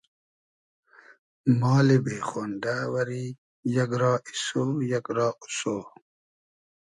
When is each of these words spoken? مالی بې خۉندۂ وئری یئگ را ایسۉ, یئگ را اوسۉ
مالی 1.61 1.97
بې 2.05 2.17
خۉندۂ 2.29 2.75
وئری 2.93 3.25
یئگ 3.75 3.91
را 4.01 4.13
ایسۉ, 4.29 4.47
یئگ 4.91 5.07
را 5.17 5.27
اوسۉ 5.39 5.59